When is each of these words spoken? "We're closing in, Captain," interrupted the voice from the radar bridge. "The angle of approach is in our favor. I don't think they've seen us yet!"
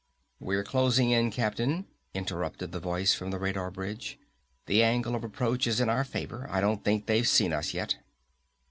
"We're 0.39 0.63
closing 0.63 1.11
in, 1.11 1.29
Captain," 1.29 1.85
interrupted 2.15 2.71
the 2.71 2.79
voice 2.79 3.13
from 3.13 3.29
the 3.29 3.37
radar 3.37 3.69
bridge. 3.69 4.17
"The 4.65 4.81
angle 4.81 5.13
of 5.13 5.23
approach 5.23 5.67
is 5.67 5.79
in 5.79 5.89
our 5.89 6.03
favor. 6.03 6.47
I 6.49 6.59
don't 6.59 6.83
think 6.83 7.05
they've 7.05 7.27
seen 7.27 7.53
us 7.53 7.75
yet!" 7.75 7.97